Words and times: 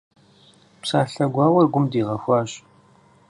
Псалъэ 0.81 1.25
гуауэр 1.33 1.67
гум 1.73 1.85
дигъэхуащ. 1.91 2.51